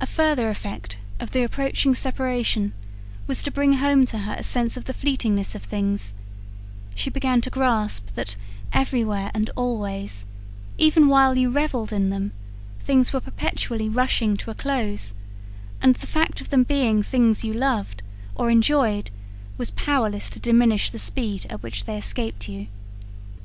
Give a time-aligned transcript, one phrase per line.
[0.00, 2.72] A further effect of the approaching separation
[3.26, 6.14] was to bring home to her a sense of the fleetingness of things;
[6.94, 8.36] she began to grasp that,
[8.72, 10.26] everywhere and always,
[10.78, 12.30] even while you revelled in them,
[12.78, 15.14] things were perpetually rushing to a close;
[15.82, 18.04] and the fact of them being things you loved,
[18.36, 19.10] or enjoyed,
[19.58, 22.68] was powerless to diminish the speed at which they escaped you.